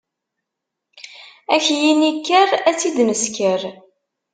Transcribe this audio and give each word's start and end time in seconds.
Ad 1.53 1.61
ak-yini 1.61 2.11
kker 2.13 2.49
ad 2.69 2.75
tt-id 2.75 2.97
nesker. 3.07 3.61